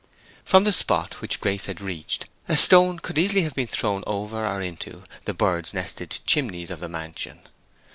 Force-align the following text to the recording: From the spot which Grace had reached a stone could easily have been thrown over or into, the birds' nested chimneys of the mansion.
From 0.43 0.63
the 0.63 0.71
spot 0.73 1.21
which 1.21 1.39
Grace 1.39 1.67
had 1.67 1.79
reached 1.79 2.25
a 2.49 2.57
stone 2.57 2.97
could 2.97 3.19
easily 3.19 3.43
have 3.43 3.53
been 3.53 3.67
thrown 3.67 4.03
over 4.07 4.47
or 4.47 4.59
into, 4.59 5.03
the 5.25 5.33
birds' 5.35 5.75
nested 5.75 6.21
chimneys 6.25 6.71
of 6.71 6.79
the 6.79 6.89
mansion. 6.89 7.41